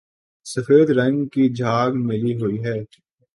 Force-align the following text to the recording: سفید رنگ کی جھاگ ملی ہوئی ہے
سفید 0.45 0.87
رنگ 0.91 1.25
کی 1.33 1.43
جھاگ 1.53 1.91
ملی 2.07 2.33
ہوئی 2.39 2.63
ہے 2.63 2.77